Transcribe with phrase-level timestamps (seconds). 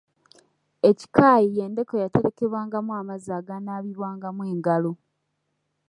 [0.89, 4.91] Ekikaayi y’endeku eyaterekebwangamu amazzi agaanaabibwangamu engalo.